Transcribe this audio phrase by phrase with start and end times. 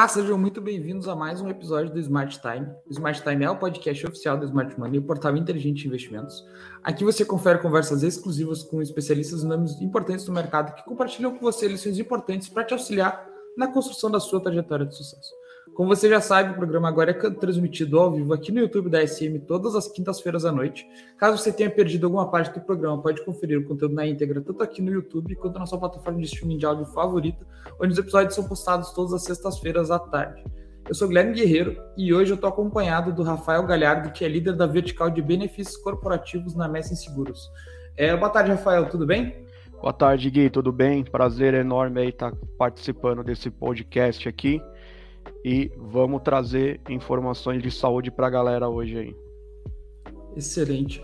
[0.00, 2.66] Olá, sejam muito bem-vindos a mais um episódio do Smart Time.
[2.86, 6.42] O Smart Time é o podcast oficial do Smart Money, o portal inteligente de investimentos.
[6.82, 11.40] Aqui você confere conversas exclusivas com especialistas e nomes importantes do mercado que compartilham com
[11.40, 13.28] você lições importantes para te auxiliar
[13.58, 15.34] na construção da sua trajetória de sucesso.
[15.80, 19.00] Como você já sabe, o programa agora é transmitido ao vivo aqui no YouTube da
[19.00, 20.86] SM todas as quintas-feiras à noite.
[21.16, 24.62] Caso você tenha perdido alguma parte do programa, pode conferir o conteúdo na íntegra, tanto
[24.62, 27.46] aqui no YouTube quanto na sua plataforma de streaming de áudio favorita,
[27.80, 30.44] onde os episódios são postados todas as sextas-feiras à tarde.
[30.86, 34.56] Eu sou Guilherme Guerreiro e hoje eu estou acompanhado do Rafael Galhardo, que é líder
[34.56, 37.50] da vertical de benefícios corporativos na Messem Seguros.
[37.96, 39.46] É, boa tarde, Rafael, tudo bem?
[39.80, 41.02] Boa tarde, Gui, tudo bem?
[41.04, 44.60] Prazer enorme aí estar participando desse podcast aqui
[45.44, 49.16] e vamos trazer informações de saúde para a galera hoje aí.
[50.36, 51.02] Excelente.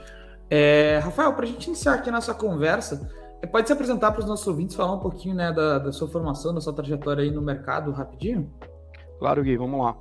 [0.48, 3.10] É, Rafael, para a gente iniciar aqui a nossa conversa,
[3.42, 6.08] é, pode se apresentar para os nossos ouvintes, falar um pouquinho né, da, da, sua
[6.08, 8.50] formação, da sua trajetória aí no mercado, rapidinho?
[9.18, 9.96] Claro, Gui, vamos lá.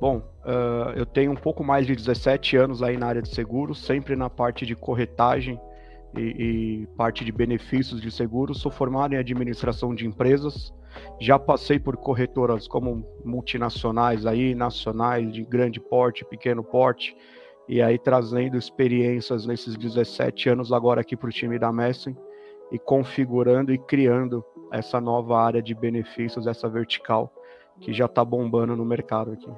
[0.00, 3.84] Bom, uh, eu tenho um pouco mais de 17 anos aí na área de seguros,
[3.84, 5.60] sempre na parte de corretagem
[6.16, 8.60] e, e parte de benefícios de seguros.
[8.60, 10.72] Sou formado em administração de empresas,
[11.20, 17.16] já passei por corretoras como multinacionais aí, nacionais de grande porte, pequeno porte,
[17.68, 22.16] e aí trazendo experiências nesses 17 anos agora aqui para o time da Messen
[22.72, 27.32] e configurando e criando essa nova área de benefícios, essa vertical
[27.80, 29.50] que já está bombando no mercado aqui.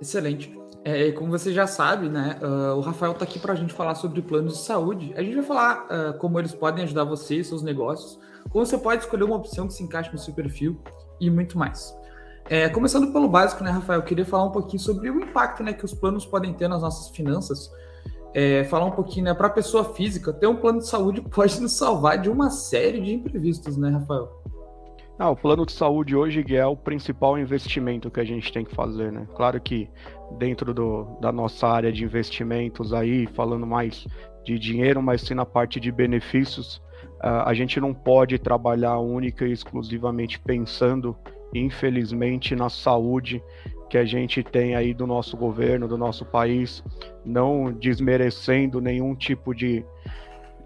[0.00, 0.58] Excelente.
[0.82, 3.94] É, como você já sabe, né, uh, o Rafael está aqui para a gente falar
[3.94, 5.12] sobre planos de saúde.
[5.14, 8.78] A gente vai falar uh, como eles podem ajudar você e seus negócios, como você
[8.78, 10.80] pode escolher uma opção que se encaixe no seu perfil
[11.20, 11.94] e muito mais.
[12.48, 15.72] É, começando pelo básico, né, Rafael, eu queria falar um pouquinho sobre o impacto né,
[15.72, 17.70] que os planos podem ter nas nossas finanças.
[18.34, 21.60] É, falar um pouquinho, né, para a pessoa física, ter um plano de saúde pode
[21.60, 24.40] nos salvar de uma série de imprevistos, né, Rafael?
[25.16, 28.74] Ah, o plano de saúde hoje é o principal investimento que a gente tem que
[28.74, 29.28] fazer, né?
[29.36, 29.90] Claro que
[30.38, 34.06] dentro do, da nossa área de investimentos aí, falando mais
[34.44, 36.82] de dinheiro, mas sim na parte de benefícios,
[37.20, 41.16] a gente não pode trabalhar única e exclusivamente pensando,
[41.54, 43.42] infelizmente, na saúde
[43.90, 46.82] que a gente tem aí do nosso governo, do nosso país,
[47.24, 49.84] não desmerecendo nenhum tipo de,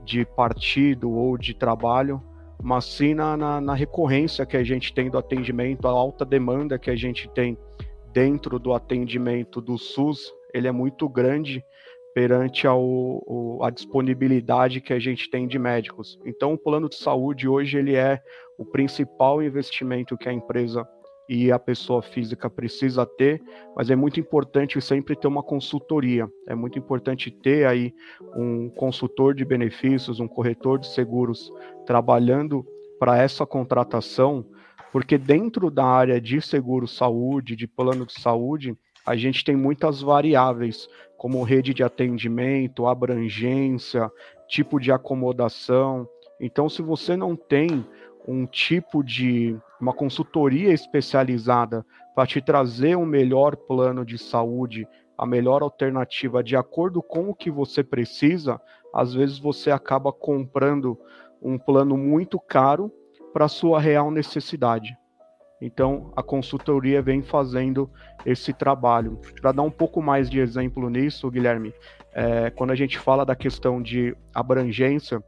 [0.05, 2.23] de partido ou de trabalho,
[2.63, 6.79] mas sim na, na, na, recorrência que a gente tem do atendimento, a alta demanda
[6.79, 7.59] que a gente tem
[8.13, 11.65] dentro do atendimento do SUS, ele é muito grande
[12.15, 16.19] perante ao, a disponibilidade que a gente tem de médicos.
[16.25, 18.23] Então, o plano de saúde hoje ele é
[18.57, 20.87] o principal investimento que a empresa
[21.29, 23.43] e a pessoa física precisa ter,
[23.75, 26.29] mas é muito importante sempre ter uma consultoria.
[26.47, 27.93] É muito importante ter aí
[28.37, 31.51] um consultor de benefícios, um corretor de seguros
[31.87, 32.65] trabalhando
[33.01, 34.47] para essa contratação,
[34.93, 38.77] porque dentro da área de seguro saúde, de plano de saúde,
[39.07, 44.11] a gente tem muitas variáveis, como rede de atendimento, abrangência,
[44.49, 46.09] tipo de acomodação.
[46.41, 47.85] Então, se você não tem
[48.27, 51.85] um tipo de uma consultoria especializada
[52.15, 57.35] para te trazer um melhor plano de saúde, a melhor alternativa de acordo com o
[57.35, 58.61] que você precisa,
[58.95, 60.99] às vezes você acaba comprando
[61.43, 62.91] um plano muito caro
[63.33, 64.97] para sua real necessidade.
[65.61, 67.91] Então, a consultoria vem fazendo
[68.27, 69.19] esse trabalho.
[69.41, 71.73] Para dar um pouco mais de exemplo nisso, Guilherme,
[72.13, 75.23] é, quando a gente fala da questão de abrangência,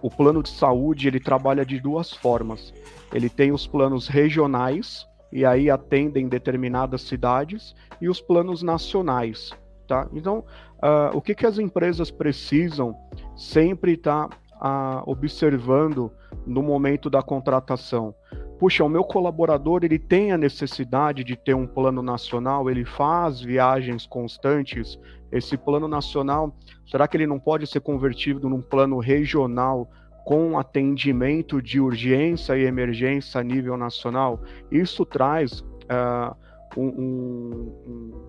[0.00, 2.72] o plano de saúde ele trabalha de duas formas.
[3.12, 9.50] Ele tem os planos regionais, e aí atendem determinadas cidades, e os planos nacionais.
[9.86, 10.08] Tá?
[10.12, 10.44] Então,
[10.78, 12.94] uh, o que, que as empresas precisam
[13.36, 16.10] sempre estar tá, uh, observando
[16.46, 18.14] no momento da contratação?
[18.58, 23.40] Puxa, o meu colaborador ele tem a necessidade de ter um plano nacional, ele faz
[23.40, 24.98] viagens constantes.
[25.30, 26.54] Esse plano nacional,
[26.86, 29.90] será que ele não pode ser convertido num plano regional
[30.24, 34.40] com atendimento de urgência e emergência a nível nacional?
[34.70, 36.34] Isso traz uh,
[36.76, 38.28] um, um,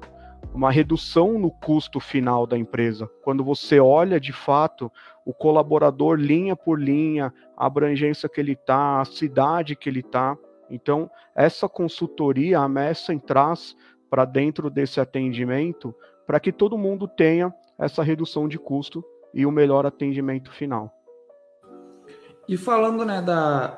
[0.53, 3.09] uma redução no custo final da empresa.
[3.23, 4.91] Quando você olha de fato
[5.27, 10.37] o colaborador linha por linha, a abrangência que ele está, a cidade que ele está.
[10.69, 13.75] Então, essa consultoria, a Messen traz
[14.09, 15.93] para dentro desse atendimento
[16.25, 19.03] para que todo mundo tenha essa redução de custo
[19.33, 20.93] e o melhor atendimento final.
[22.47, 23.75] E falando né, da,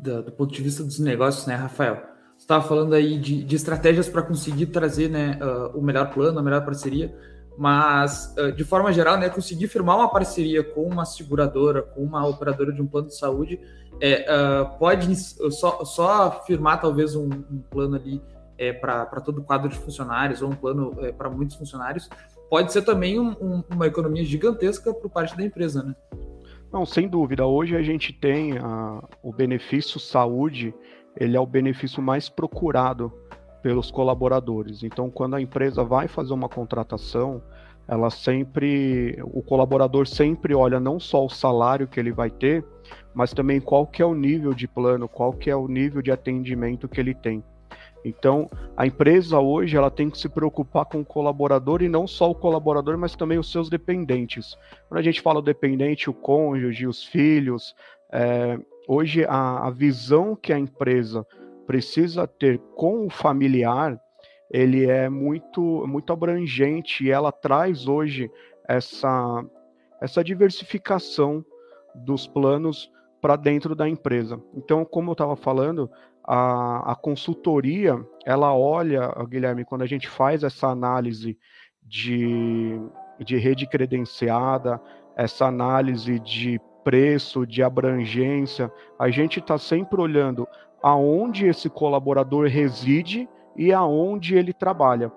[0.00, 1.96] da, do ponto de vista dos negócios, né, Rafael?
[2.38, 6.38] Você estava falando aí de, de estratégias para conseguir trazer né, uh, o melhor plano,
[6.38, 7.14] a melhor parceria.
[7.56, 12.72] Mas de forma geral, né, conseguir firmar uma parceria com uma seguradora, com uma operadora
[12.72, 13.58] de um plano de saúde,
[14.00, 18.22] é, uh, pode só, só firmar talvez um, um plano ali
[18.58, 22.08] é, para todo o quadro de funcionários ou um plano é, para muitos funcionários,
[22.50, 25.94] pode ser também um, um, uma economia gigantesca por parte da empresa, né?
[26.72, 27.46] Não, sem dúvida.
[27.46, 30.74] Hoje a gente tem a, o benefício saúde,
[31.16, 33.12] ele é o benefício mais procurado
[33.66, 34.84] pelos colaboradores.
[34.84, 37.42] Então, quando a empresa vai fazer uma contratação,
[37.88, 42.64] ela sempre, o colaborador sempre olha não só o salário que ele vai ter,
[43.12, 46.12] mas também qual que é o nível de plano, qual que é o nível de
[46.12, 47.42] atendimento que ele tem.
[48.04, 52.30] Então, a empresa hoje ela tem que se preocupar com o colaborador e não só
[52.30, 54.56] o colaborador, mas também os seus dependentes.
[54.88, 57.74] Quando a gente fala dependente, o cônjuge, os filhos,
[58.12, 61.26] é, hoje a, a visão que a empresa
[61.66, 64.00] precisa ter com o familiar,
[64.50, 68.30] ele é muito, muito abrangente e ela traz hoje
[68.68, 69.44] essa,
[70.00, 71.44] essa diversificação
[71.94, 72.90] dos planos
[73.20, 74.40] para dentro da empresa.
[74.54, 75.90] Então, como eu estava falando,
[76.22, 81.36] a, a consultoria, ela olha, Guilherme, quando a gente faz essa análise
[81.82, 82.80] de,
[83.18, 84.80] de rede credenciada,
[85.16, 90.46] essa análise de preço, de abrangência, a gente está sempre olhando
[90.82, 95.10] aonde esse colaborador reside e aonde ele trabalha.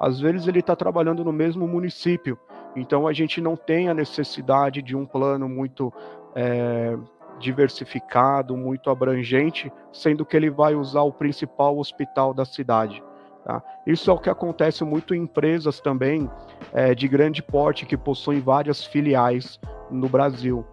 [0.00, 2.38] Às vezes ele está trabalhando no mesmo município,
[2.74, 5.92] então a gente não tem a necessidade de um plano muito
[6.34, 6.96] é,
[7.38, 13.02] diversificado, muito abrangente, sendo que ele vai usar o principal hospital da cidade.
[13.44, 13.62] Tá?
[13.86, 16.30] Isso é o que acontece muito em empresas também
[16.72, 19.58] é, de grande porte que possuem várias filiais
[19.90, 20.64] no Brasil.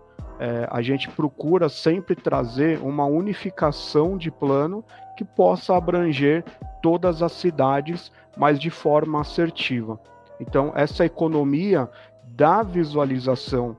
[0.43, 4.83] É, a gente procura sempre trazer uma unificação de plano
[5.15, 6.43] que possa abranger
[6.81, 9.97] todas as cidades, mas de forma assertiva.
[10.41, 11.89] Então, essa economia
[12.25, 13.77] da visualização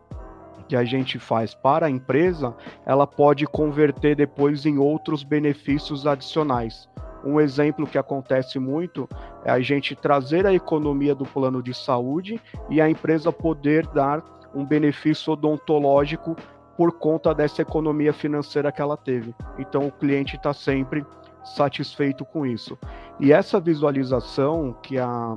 [0.67, 2.57] que a gente faz para a empresa,
[2.87, 6.89] ela pode converter depois em outros benefícios adicionais.
[7.23, 9.07] Um exemplo que acontece muito
[9.45, 12.41] é a gente trazer a economia do plano de saúde
[12.71, 14.25] e a empresa poder dar
[14.55, 16.37] um benefício odontológico
[16.77, 19.35] por conta dessa economia financeira que ela teve.
[19.59, 21.05] Então o cliente está sempre
[21.45, 22.79] satisfeito com isso.
[23.21, 25.37] E essa visualização que, a,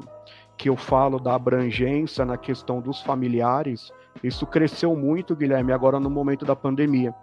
[0.57, 3.91] que eu falo da abrangência na questão dos familiares,
[4.23, 7.13] isso cresceu muito, Guilherme, agora no momento da pandemia.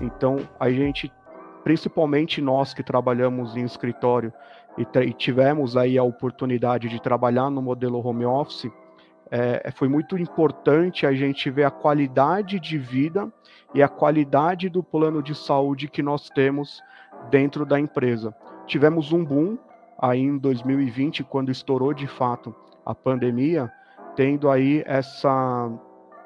[0.00, 1.12] Então, a gente,
[1.62, 4.32] principalmente nós que trabalhamos em escritório
[4.78, 8.70] e, e tivemos aí a oportunidade de trabalhar no modelo home office,
[9.30, 13.32] é, foi muito importante a gente ver a qualidade de vida
[13.72, 16.82] e a qualidade do plano de saúde que nós temos
[17.30, 18.34] dentro da empresa.
[18.66, 19.56] Tivemos um boom
[20.00, 22.54] aí em 2020, quando estourou de fato
[22.84, 23.70] a pandemia,
[24.16, 25.70] tendo aí essa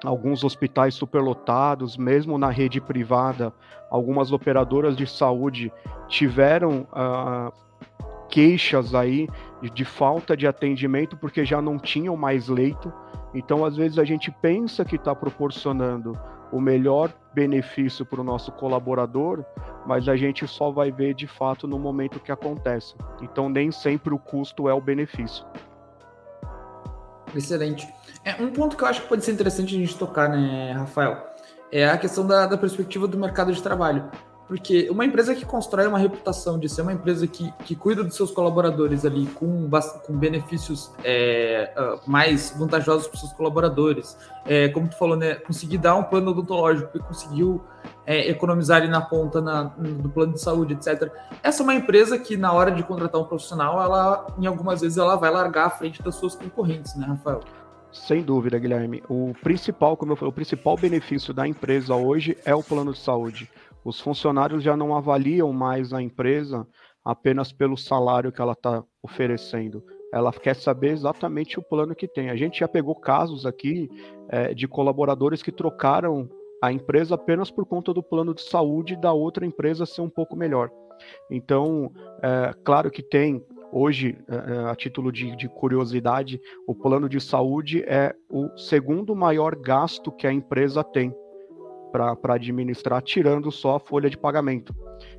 [0.05, 3.53] alguns hospitais superlotados, mesmo na rede privada,
[3.91, 5.73] algumas operadoras de saúde
[6.09, 7.53] tiveram uh,
[8.29, 9.29] queixas aí
[9.73, 12.93] de, falta de atendimento porque já não tinham mais leito.
[13.33, 16.19] Então, às vezes, a gente pensa que está proporcionando
[16.53, 19.45] o melhor benefício para o nosso colaborador,
[19.87, 22.95] mas a gente só vai ver de fato no momento que acontece.
[23.21, 25.45] Então, nem sempre o custo é o benefício.
[27.35, 27.89] Excelente.
[28.25, 31.27] É, um ponto que eu acho que pode ser interessante a gente tocar, né, Rafael,
[31.73, 34.09] é a questão da, da perspectiva do mercado de trabalho.
[34.47, 38.15] Porque uma empresa que constrói uma reputação de ser uma empresa que, que cuida dos
[38.15, 39.69] seus colaboradores ali com,
[40.07, 45.37] com benefícios é, uh, mais vantajosos para os seus colaboradores, é, como tu falou, né,
[45.37, 47.65] conseguir dar um plano odontológico e conseguiu
[48.07, 51.11] é, economizar ali na ponta na, do plano de saúde, etc.
[51.43, 54.99] Essa é uma empresa que na hora de contratar um profissional, ela em algumas vezes
[54.99, 57.41] ela vai largar à frente das suas concorrentes, né, Rafael?
[57.95, 59.05] Sem dúvida, Guilherme.
[59.09, 62.99] O principal, como eu falei, o principal benefício da empresa hoje é o plano de
[62.99, 63.49] saúde.
[63.85, 66.67] Os funcionários já não avaliam mais a empresa
[67.05, 69.85] apenas pelo salário que ela está oferecendo.
[70.13, 72.31] Ela quer saber exatamente o plano que tem.
[72.31, 73.91] A gente já pegou casos aqui
[74.29, 76.29] é, de colaboradores que trocaram
[76.63, 80.35] a empresa apenas por conta do plano de saúde da outra empresa ser um pouco
[80.35, 80.71] melhor.
[81.31, 87.09] Então, é, claro que tem hoje, é, é a título de, de, curiosidade, o plano
[87.09, 91.13] de saúde é o segundo maior gasto que a empresa tem
[91.95, 94.75] para administrar, tirando só a folha de pagamento.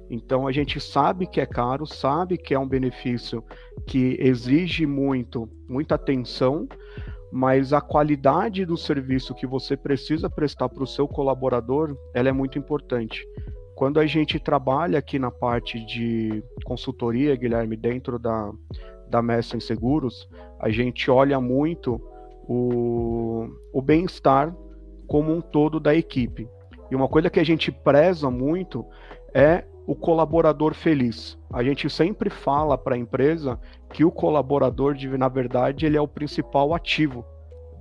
[0.10, 3.42] Então a gente sabe que é caro, sabe que é um benefício
[3.88, 6.68] que exige muito, muita atenção,
[7.32, 12.34] mas a qualidade do serviço que você precisa prestar para o seu colaborador, ela é
[12.34, 13.26] muito importante.
[13.74, 18.52] Quando a gente trabalha aqui na parte de consultoria, Guilherme, dentro da,
[19.10, 20.30] da Messa em Seguros,
[20.60, 22.02] a gente olha muito
[22.48, 24.54] o, o bem-estar
[25.08, 26.48] como um todo da equipe.
[26.90, 28.86] E uma coisa que a gente preza muito
[29.34, 31.38] é o colaborador feliz.
[31.52, 33.60] A gente sempre fala para a empresa
[33.92, 37.26] que o colaborador, na verdade, ele é o principal ativo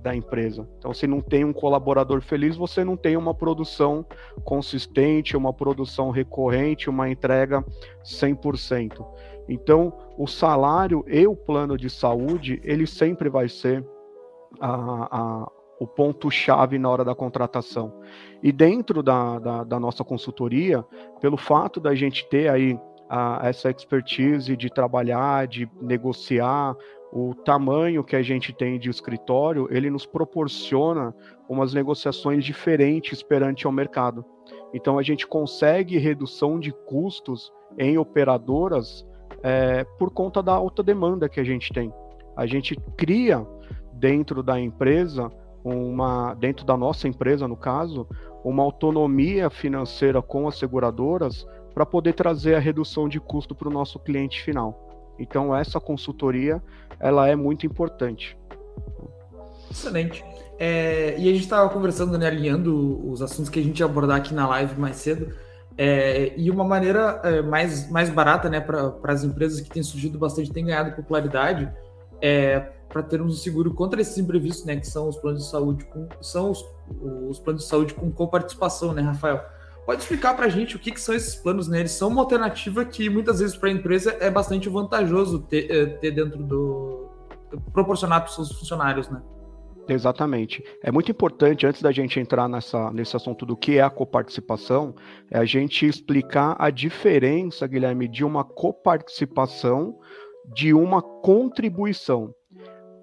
[0.05, 0.67] da empresa.
[0.77, 4.05] Então, se não tem um colaborador feliz, você não tem uma produção
[4.43, 7.65] consistente, uma produção recorrente, uma entrega
[8.03, 9.03] 100%.
[9.49, 13.83] Então, o salário e o plano de saúde, ele sempre vai ser
[14.59, 17.93] a, a, o ponto-chave na hora da contratação.
[18.41, 20.83] E dentro da, da, da, nossa consultoria,
[21.19, 22.79] pelo fato da gente ter aí
[23.09, 26.75] a, essa expertise de trabalhar, de negociar,
[27.11, 31.15] o tamanho que a gente tem de escritório, ele nos proporciona
[31.47, 34.25] umas negociações diferentes perante ao mercado.
[34.73, 39.05] Então a gente consegue redução de custos em operadoras
[39.41, 41.93] é, por conta da alta demanda que a gente tem.
[42.35, 43.47] A gente cria
[43.93, 45.31] dentro da empresa
[45.65, 48.07] uma dentro da nossa empresa no caso
[48.43, 53.71] uma autonomia financeira com as seguradoras para poder trazer a redução de custo para o
[53.71, 55.15] nosso cliente final.
[55.17, 56.61] Então essa consultoria
[56.99, 58.37] ela é muito importante.
[59.69, 60.23] Excelente.
[60.59, 64.17] É, e a gente estava conversando, né, alinhando os assuntos que a gente ia abordar
[64.17, 65.33] aqui na live mais cedo.
[65.77, 70.17] É, e uma maneira é, mais, mais barata né, para as empresas que têm surgido
[70.17, 71.69] bastante, têm ganhado popularidade,
[72.21, 75.85] é, para termos um seguro contra esses imprevistos, né, que são os planos de saúde
[75.85, 76.65] com, são os,
[77.29, 79.41] os planos de saúde com coparticipação, né, Rafael?
[79.85, 81.79] Pode explicar para a gente o que, que, são esses planos, né?
[81.81, 85.85] Eles são uma alternativa que muitas vezes para a empresa é bastante vantajoso ter, é,
[85.85, 87.11] ter dentro do
[87.71, 89.21] proporcionar para os seus funcionários, né?
[89.87, 90.63] Exatamente.
[90.81, 94.95] É muito importante, antes da gente entrar nessa, nesse assunto do que é a coparticipação,
[95.29, 99.95] é a gente explicar a diferença, Guilherme, de uma coparticipação
[100.53, 102.33] de uma contribuição.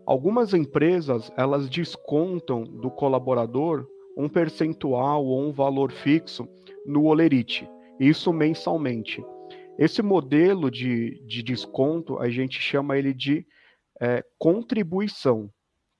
[0.04, 6.46] Algumas empresas, elas descontam do colaborador um percentual ou um valor fixo
[6.84, 7.68] no Olerite,
[7.98, 9.24] isso mensalmente.
[9.78, 13.46] Esse modelo de, de desconto, a gente chama ele de
[14.00, 15.48] é, contribuição.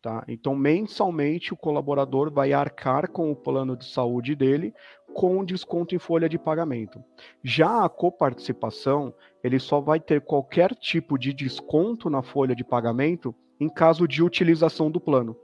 [0.03, 0.25] Tá?
[0.27, 4.75] Então, mensalmente, o colaborador vai arcar com o plano de saúde dele
[5.15, 7.01] com desconto em folha de pagamento.
[7.45, 13.33] Já a coparticipação, ele só vai ter qualquer tipo de desconto na folha de pagamento
[13.62, 15.37] em caso de utilização do plano.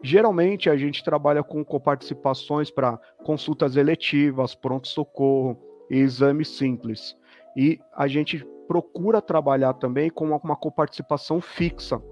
[0.00, 5.58] Geralmente, a gente trabalha com coparticipações para consultas eletivas, pronto-socorro
[5.90, 7.16] e exames simples.
[7.56, 11.96] E a gente procura trabalhar também com uma, coparticipação fixa.
[11.96, 12.02] O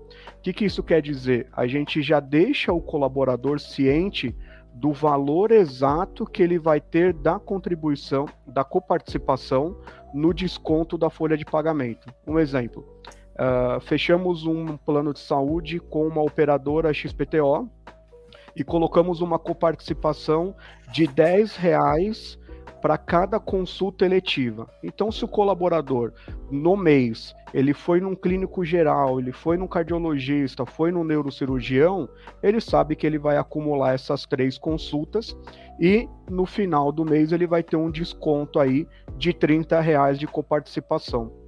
[0.42, 1.48] que, que isso quer dizer?
[1.52, 4.34] A gente já deixa o colaborador ciente
[4.74, 9.76] do valor exato que ele vai ter da contribuição, da coparticipação
[10.12, 12.12] no desconto da folha de pagamento.
[12.26, 12.84] Um exemplo:
[13.34, 17.68] uh, fechamos um plano de saúde com uma operadora XPTO
[18.54, 20.54] e colocamos uma coparticipação
[20.92, 22.38] de 10 reais
[22.82, 24.68] para cada consulta eletiva.
[24.82, 26.12] Então, se o colaborador
[26.50, 32.08] no mês ele foi num clínico geral, ele foi num cardiologista, foi num neurocirurgião,
[32.42, 35.36] ele sabe que ele vai acumular essas três consultas
[35.78, 38.86] e no final do mês ele vai ter um desconto aí
[39.16, 41.41] de 30 reais de coparticipação.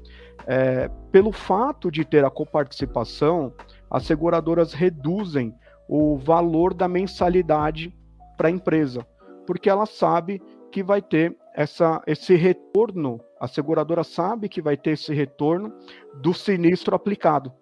[0.47, 3.53] É, pelo fato de ter a coparticipação,
[3.91, 5.55] as seguradoras reduzem
[5.89, 7.95] o valor da mensalidade
[8.37, 9.07] para a empresa,
[9.47, 14.93] porque ela sabe que vai ter essa, esse retorno, a seguradora sabe que vai ter
[14.93, 15.73] esse retorno
[16.21, 17.53] do sinistro aplicado.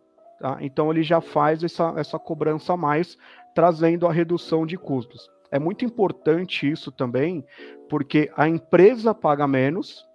[0.40, 0.56] Tá?
[0.60, 3.18] Então ele já faz essa, essa cobrança a mais,
[3.54, 5.30] trazendo a redução de custos.
[5.50, 7.44] É muito importante isso também,
[7.88, 10.06] porque a empresa paga menos,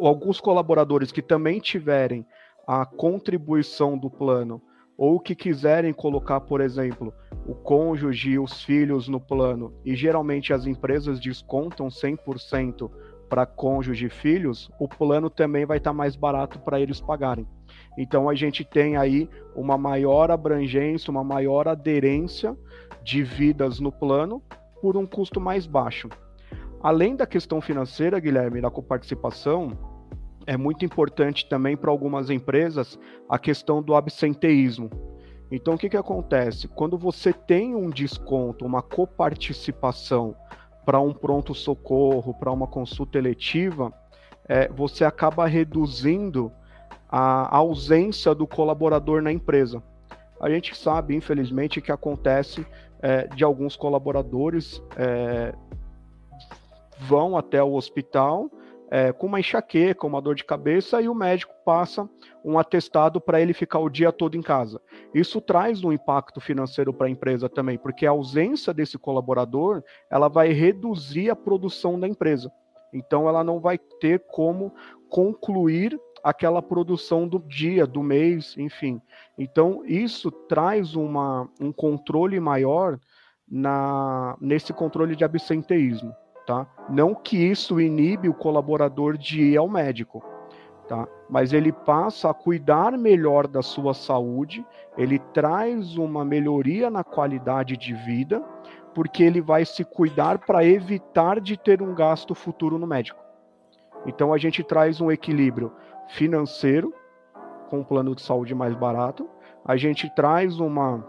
[0.00, 2.26] alguns colaboradores que também tiverem
[2.66, 4.60] a contribuição do plano
[4.96, 7.12] ou que quiserem colocar, por exemplo,
[7.46, 12.90] o cônjuge e os filhos no plano, e geralmente as empresas descontam 100%
[13.28, 17.46] para cônjuge e filhos, o plano também vai estar tá mais barato para eles pagarem.
[17.98, 22.56] Então a gente tem aí uma maior abrangência, uma maior aderência
[23.02, 24.42] de vidas no plano
[24.80, 26.08] por um custo mais baixo.
[26.86, 29.76] Além da questão financeira, Guilherme, da coparticipação,
[30.46, 32.96] é muito importante também para algumas empresas
[33.28, 34.88] a questão do absenteísmo.
[35.50, 36.68] Então, o que, que acontece?
[36.68, 40.36] Quando você tem um desconto, uma coparticipação
[40.84, 43.92] para um pronto-socorro, para uma consulta eletiva,
[44.48, 46.52] é, você acaba reduzindo
[47.08, 49.82] a ausência do colaborador na empresa.
[50.40, 52.64] A gente sabe, infelizmente, que acontece
[53.02, 55.52] é, de alguns colaboradores é,
[56.98, 58.50] vão até o hospital
[58.90, 62.08] é, com uma enxaqueca, uma dor de cabeça, e o médico passa
[62.44, 64.80] um atestado para ele ficar o dia todo em casa.
[65.12, 70.28] Isso traz um impacto financeiro para a empresa também, porque a ausência desse colaborador ela
[70.28, 72.50] vai reduzir a produção da empresa.
[72.92, 74.72] Então ela não vai ter como
[75.08, 79.00] concluir aquela produção do dia, do mês, enfim.
[79.38, 82.98] Então isso traz uma, um controle maior
[83.48, 86.14] na, nesse controle de absenteísmo
[86.46, 86.66] tá?
[86.88, 90.24] Não que isso inibe o colaborador de ir ao médico,
[90.88, 91.06] tá?
[91.28, 94.64] Mas ele passa a cuidar melhor da sua saúde,
[94.96, 98.42] ele traz uma melhoria na qualidade de vida,
[98.94, 103.20] porque ele vai se cuidar para evitar de ter um gasto futuro no médico.
[104.06, 105.72] Então a gente traz um equilíbrio
[106.08, 106.94] financeiro
[107.68, 109.28] com um plano de saúde mais barato,
[109.64, 111.04] a gente traz uma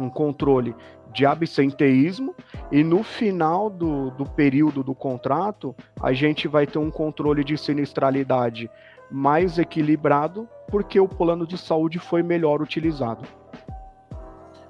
[0.00, 0.74] um controle
[1.12, 2.34] de absenteísmo
[2.70, 7.58] e no final do, do período do contrato a gente vai ter um controle de
[7.58, 8.70] sinistralidade
[9.10, 13.26] mais equilibrado porque o plano de saúde foi melhor utilizado.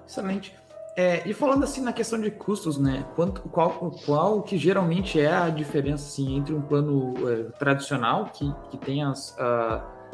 [0.06, 0.58] Excelente.
[0.96, 3.06] É, e falando assim na questão de custos, né?
[3.14, 8.52] Quanto, qual, qual que geralmente é a diferença assim, entre um plano é, tradicional que,
[8.70, 9.36] que tem as,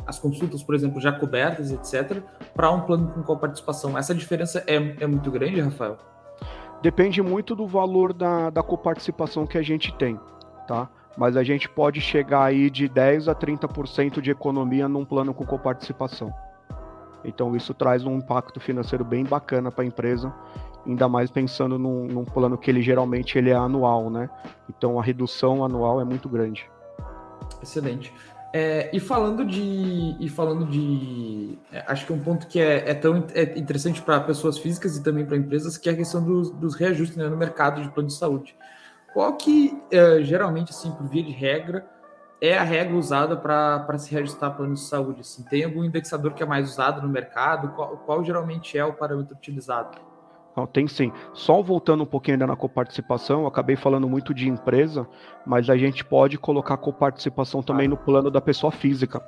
[0.07, 2.23] as consultas, por exemplo, já cobertas, etc.,
[2.55, 3.99] para um plano com coparticipação?
[3.99, 5.99] Essa diferença é, é muito grande, Rafael?
[6.81, 10.21] Depende muito do valor da, da coparticipação que a gente tem,
[10.69, 10.89] tá?
[11.17, 15.45] Mas a gente pode chegar aí de 10 a 30% de economia num plano com
[15.45, 16.33] coparticipação.
[17.25, 20.33] Então isso traz um impacto financeiro bem bacana para a empresa,
[20.87, 24.31] ainda mais pensando num, num, plano que ele geralmente ele é anual, né?
[24.69, 26.71] Então a redução anual é muito grande.
[27.63, 28.13] Excelente.
[28.59, 30.17] É, e falando de.
[30.19, 31.59] E falando de.
[31.71, 35.03] É, acho que um ponto que é, é tão é interessante para pessoas físicas e
[35.03, 38.09] também para empresas, que é a questão dos, dos reajustes né, no mercado de plano
[38.09, 38.57] de saúde.
[39.13, 41.87] Qual que, é, geralmente, assim, por via de regra,
[42.41, 45.21] é a regra usada para se reajustar plano de saúde?
[45.21, 45.43] Assim?
[45.43, 47.75] Tem algum indexador que é mais usado no mercado?
[47.77, 49.99] Qual, qual geralmente é o parâmetro utilizado?
[50.57, 51.13] Não, tem sim.
[51.35, 55.07] Só voltando um pouquinho ainda na coparticipação, eu acabei falando muito de empresa,
[55.45, 59.23] mas a gente pode colocar coparticipação também no plano da pessoa física.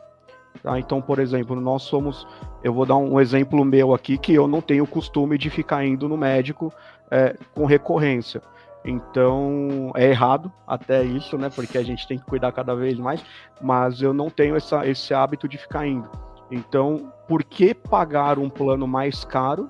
[0.62, 0.78] Tá?
[0.78, 2.26] Então, por exemplo, nós somos.
[2.64, 5.84] Eu vou dar um exemplo meu aqui, que eu não tenho o costume de ficar
[5.84, 6.72] indo no médico
[7.10, 8.40] é, com recorrência.
[8.82, 11.50] Então, é errado até isso, né?
[11.50, 13.22] Porque a gente tem que cuidar cada vez mais,
[13.60, 16.08] mas eu não tenho essa, esse hábito de ficar indo.
[16.50, 19.68] Então, por que pagar um plano mais caro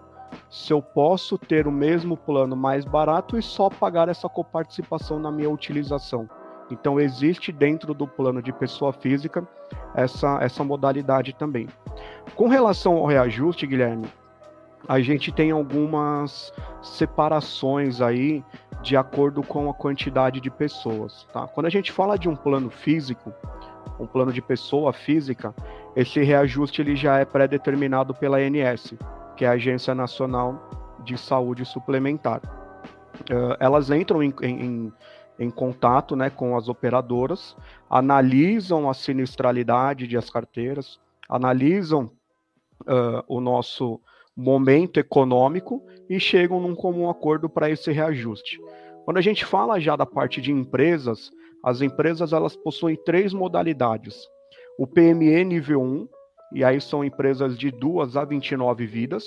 [0.51, 5.31] se eu posso ter o mesmo plano mais barato e só pagar essa coparticipação na
[5.31, 6.29] minha utilização.
[6.71, 9.47] Então existe dentro do plano de pessoa física
[9.95, 11.69] essa, essa modalidade também.
[12.35, 14.07] Com relação ao reajuste, Guilherme,
[14.87, 18.45] a gente tem algumas separações aí
[18.83, 21.27] de acordo com a quantidade de pessoas.
[21.33, 21.47] Tá?
[21.49, 23.33] Quando a gente fala de um plano físico,
[23.99, 25.55] um plano de pessoa física,
[25.97, 28.95] esse reajuste ele já é pré-determinado pela ANS,
[29.39, 32.43] que é a Agência Nacional de Saúde Suplementar.
[33.31, 34.93] Uh, elas entram em, em,
[35.39, 37.57] em, contato né, com as operadoras,
[37.89, 40.99] analisam a sinistralidade de as carteiras,
[41.29, 42.11] analisam
[42.83, 44.01] uh, o nosso
[44.37, 48.61] momento econômico e chegam num comum acordo para esse reajuste.
[49.05, 51.31] Quando a gente fala já da parte de empresas,
[51.63, 54.29] as empresas elas possuem três modalidades.
[54.77, 56.09] O PME nível 1,
[56.53, 59.25] e aí são empresas de 2 a 29 vidas.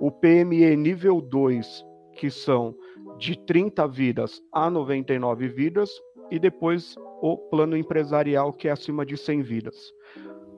[0.00, 1.84] O PME nível 2,
[2.14, 2.74] que são
[3.18, 5.90] de 30 vidas a 99 vidas,
[6.30, 9.92] e depois o plano empresarial, que é acima de 100 vidas.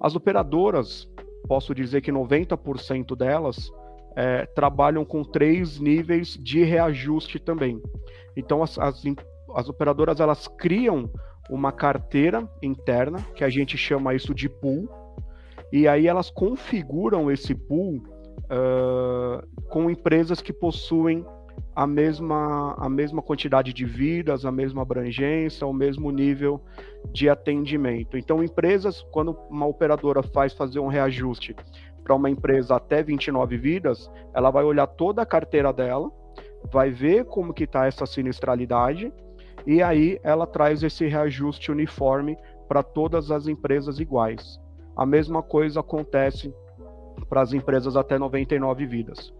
[0.00, 1.09] As operadoras,
[1.46, 3.70] posso dizer que 90% delas
[4.16, 7.83] é, trabalham com três níveis de reajuste também.
[8.37, 9.02] Então, as, as,
[9.54, 11.11] as operadoras elas criam
[11.50, 14.88] uma carteira interna, que a gente chama isso de pool,
[15.74, 21.26] e aí elas configuram esse pool uh, com empresas que possuem
[21.74, 26.62] a mesma, a mesma quantidade de vidas, a mesma abrangência, o mesmo nível
[27.10, 28.16] de atendimento.
[28.16, 31.56] Então, empresas, quando uma operadora faz fazer um reajuste
[32.04, 36.08] para uma empresa até 29 vidas, ela vai olhar toda a carteira dela,
[36.70, 39.12] vai ver como que está essa sinistralidade
[39.66, 42.37] e aí ela traz esse reajuste uniforme
[42.68, 44.62] para todas as empresas iguais.
[44.96, 46.54] A mesma coisa acontece
[47.28, 49.33] para as empresas até 99 vidas.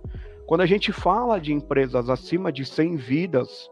[0.47, 3.71] Quando a gente fala de empresas acima de 100 vidas,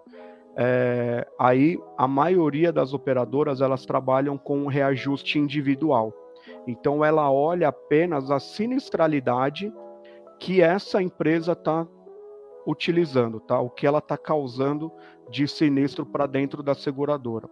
[0.57, 6.13] é, aí a maioria das operadoras elas trabalham com reajuste individual.
[6.67, 9.73] Então ela olha apenas a sinistralidade
[10.39, 11.87] que essa empresa está
[12.67, 13.61] utilizando, tá?
[13.61, 14.91] O que ela está causando
[15.31, 17.49] de sinistro para dentro da seguradora.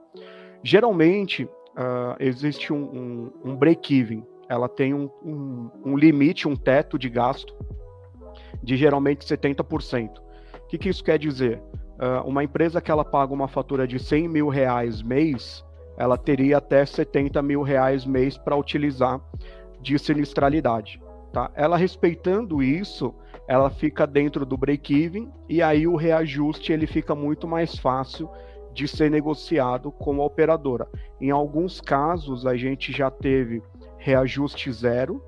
[0.62, 6.98] Geralmente, uh, existe um, um, um break-even, ela tem um, um, um, limite, um teto
[6.98, 7.54] de gasto
[8.62, 10.18] de geralmente 70%.
[10.18, 11.62] O que, que isso quer dizer?
[11.98, 15.64] Uh, uma empresa que ela paga uma fatura de 100 mil reais mês,
[15.96, 19.20] ela teria até 70 mil reais mês para utilizar
[19.80, 21.00] de sinistralidade.
[21.33, 21.50] Tá?
[21.54, 23.14] Ela respeitando isso,
[23.46, 28.28] ela fica dentro do break-even e aí o reajuste ele fica muito mais fácil
[28.72, 30.88] de ser negociado com a operadora.
[31.20, 33.62] Em alguns casos a gente já teve
[33.98, 35.22] reajuste zero,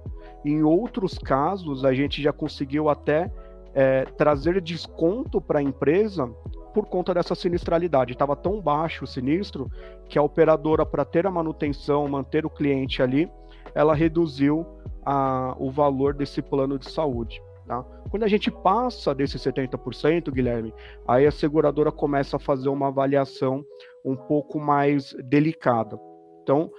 [0.44, 3.30] em outros casos a gente já conseguiu até
[3.74, 6.26] é, trazer desconto para a empresa
[6.72, 8.12] por conta dessa sinistralidade.
[8.12, 9.70] Estava tão baixo o sinistro
[10.08, 13.30] que a operadora, para ter a manutenção, manter o cliente ali,
[13.74, 14.66] ela reduziu
[15.04, 17.40] a, o valor desse plano de saúde.
[17.66, 17.82] Tá?
[18.10, 20.74] Quando a gente passa desses 70%, Guilherme,
[21.06, 23.64] aí a seguradora começa a fazer uma avaliação
[24.04, 25.98] um pouco mais delicada.
[26.42, 26.70] Então,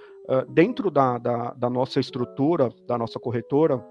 [0.48, 3.84] dentro da, da, da nossa estrutura, da nossa corretora,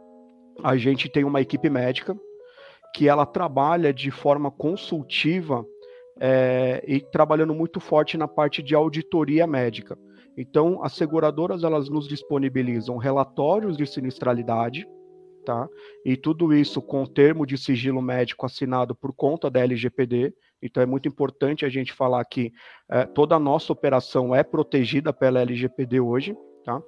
[0.63, 2.15] a gente tem uma equipe médica
[2.93, 5.65] que ela trabalha de forma consultiva
[6.19, 9.97] é, e trabalhando muito forte na parte de auditoria médica.
[10.37, 14.87] Então, as seguradoras elas nos disponibilizam relatórios de sinistralidade,
[15.45, 15.67] tá?
[16.05, 20.33] E tudo isso com termo de sigilo médico assinado por conta da LGPD.
[20.61, 22.51] Então, é muito importante a gente falar que
[22.89, 26.81] é, toda a nossa operação é protegida pela LGPD hoje, tá?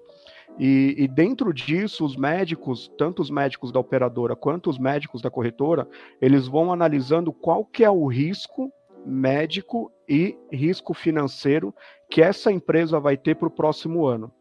[0.57, 5.29] E, e, dentro disso, os médicos, tanto os médicos da operadora quanto os médicos da
[5.29, 5.87] corretora,
[6.21, 8.71] eles vão analisando qual que é o risco
[9.05, 11.73] médico e risco financeiro
[12.09, 14.31] que essa empresa vai ter para o próximo ano.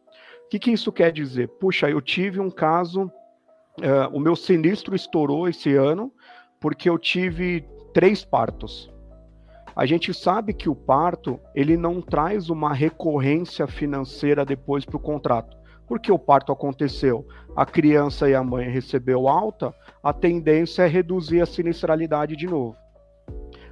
[0.47, 1.49] O que, que, isso quer dizer?
[1.49, 3.11] Puxa, eu tive um caso,
[3.81, 6.13] uh, o meu sinistro estourou esse ano
[6.61, 8.93] porque eu tive três partos.
[9.77, 15.01] A gente sabe que o parto ele não traz uma recorrência financeira depois para o
[15.01, 15.57] contrato.
[15.87, 21.43] Porque o parto aconteceu, a criança e a mãe recebeu alta, a tendência é reduzir
[21.43, 22.77] a sinistralidade de novo.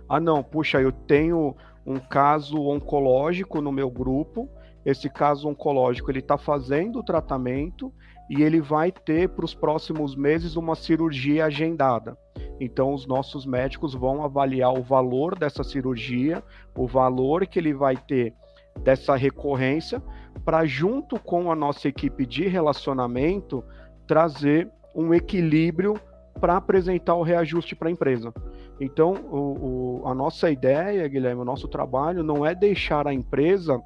[0.09, 4.49] Ah, não, puxa, eu tenho um caso oncológico no meu grupo.
[4.85, 7.93] Esse caso oncológico ele está fazendo o tratamento
[8.31, 12.17] e ele vai ter para os próximos meses uma cirurgia agendada.
[12.61, 16.43] Então, os nossos médicos vão avaliar o valor dessa cirurgia,
[16.77, 18.35] o valor que ele vai ter
[18.81, 20.03] dessa recorrência,
[20.45, 23.65] para, junto com a nossa equipe de relacionamento,
[24.07, 25.95] trazer um equilíbrio
[26.41, 28.33] para apresentar o reajuste para a empresa.
[28.81, 33.81] Então, o, o, a nossa ideia, Guilherme, o nosso trabalho não é deixar a empresa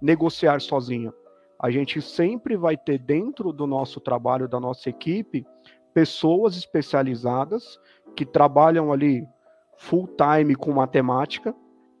[0.00, 1.12] negociar sozinha.
[1.62, 5.46] A gente sempre vai ter dentro do nosso trabalho, da nossa equipe,
[5.94, 7.78] pessoas especializadas
[8.16, 9.24] que trabalham ali
[9.78, 11.54] full time com matemática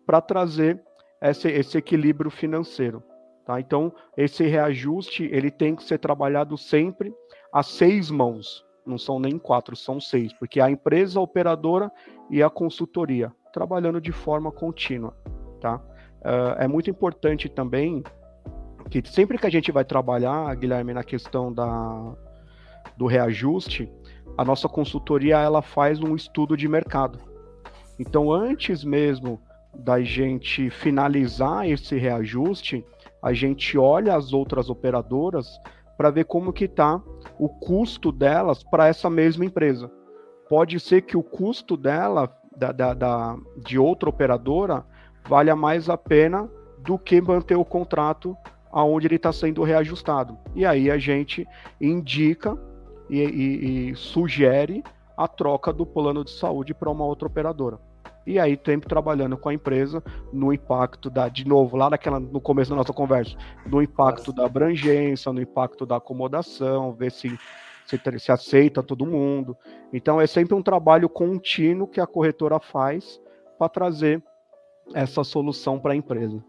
[0.04, 0.82] para trazer
[1.20, 3.02] esse, esse equilíbrio financeiro.
[3.46, 3.60] Tá?
[3.60, 7.14] Então, esse reajuste ele tem que ser trabalhado sempre
[7.52, 11.90] a seis mãos não são nem quatro, são seis, porque a empresa a operadora
[12.30, 15.16] e a consultoria, trabalhando de forma contínua,
[15.60, 15.76] tá?
[16.20, 18.02] Uh, é muito importante também
[19.00, 22.14] que sempre que a gente vai trabalhar, Guilherme, na questão da,
[22.94, 23.90] do reajuste,
[24.36, 27.18] a nossa consultoria ela faz um estudo de mercado.
[27.98, 29.40] Então, antes mesmo
[29.74, 32.84] da gente finalizar esse reajuste,
[33.22, 35.48] a gente olha as outras operadoras
[35.96, 37.00] para ver como que está
[37.38, 39.90] o custo delas para essa mesma empresa.
[40.50, 44.84] Pode ser que o custo dela, da, da, da, de outra operadora,
[45.26, 46.46] valha mais a pena
[46.80, 48.36] do que manter o contrato
[48.72, 50.38] aonde ele está sendo reajustado.
[50.54, 51.46] E aí a gente
[51.80, 52.58] indica
[53.10, 54.82] e, e, e sugere
[55.16, 57.78] a troca do plano de saúde para uma outra operadora.
[58.26, 62.40] E aí, sempre trabalhando com a empresa no impacto da, de novo, lá naquela, no
[62.40, 67.36] começo da nossa conversa, no impacto da abrangência, no impacto da acomodação, ver se,
[67.84, 69.56] se, se aceita todo mundo.
[69.92, 73.20] Então, é sempre um trabalho contínuo que a corretora faz
[73.58, 74.22] para trazer
[74.94, 76.42] essa solução para a empresa.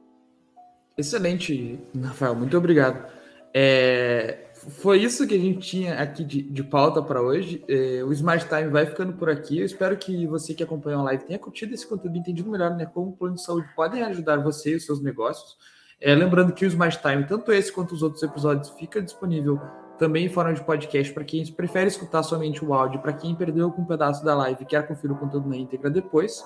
[0.98, 3.12] Excelente, Rafael, muito obrigado.
[3.54, 7.64] É, foi isso que a gente tinha aqui de, de pauta para hoje.
[7.68, 9.60] É, o Smart Time vai ficando por aqui.
[9.60, 12.86] Eu espero que você que acompanhou a live tenha curtido esse conteúdo, entendido melhor né,
[12.86, 15.58] como o plano de saúde podem ajudar você e os seus negócios.
[16.00, 19.60] É, lembrando que o Smart Time, tanto esse quanto os outros episódios, fica disponível
[19.98, 23.66] também em forma de podcast para quem prefere escutar somente o áudio, para quem perdeu
[23.66, 26.44] algum pedaço da live e quer conferir o conteúdo na íntegra depois.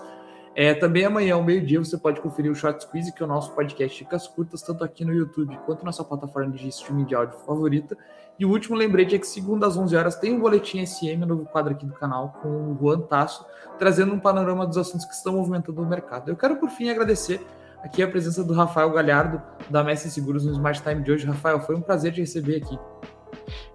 [0.60, 3.52] É, também amanhã, ao meio-dia, você pode conferir o Short Squeeze, que é o nosso
[3.52, 7.38] podcast Dicas Curtas, tanto aqui no YouTube quanto na sua plataforma de streaming de áudio
[7.46, 7.96] favorita.
[8.39, 11.46] E o último lembrete é que segunda às 11 horas tem um boletim SM, novo
[11.46, 13.46] quadro aqui do canal, com o Juan Tasso,
[13.78, 16.30] trazendo um panorama dos assuntos que estão movimentando o mercado.
[16.30, 17.39] Eu quero, por fim, agradecer
[17.84, 19.39] aqui a presença do Rafael Galhardo,
[19.70, 21.28] da Messi Seguros, no Smart Time de hoje.
[21.28, 22.80] Rafael, foi um prazer te receber aqui.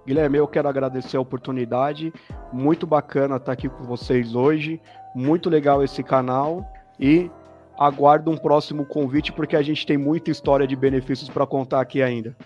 [0.04, 2.12] Guilherme, eu quero agradecer a oportunidade.
[2.52, 4.80] Muito bacana estar aqui com vocês hoje.
[5.14, 6.66] Muito legal esse canal.
[6.98, 7.30] E
[7.78, 12.02] aguardo um próximo convite, porque a gente tem muita história de benefícios para contar aqui
[12.02, 12.36] ainda.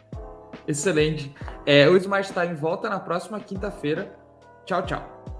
[0.66, 1.34] Excelente.
[1.64, 4.12] É, o Smart Time volta na próxima quinta-feira.
[4.64, 5.35] Tchau, tchau.